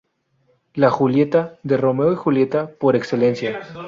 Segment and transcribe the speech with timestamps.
[0.73, 3.61] La "Julieta" de "Romeo y Julieta" por excelencia.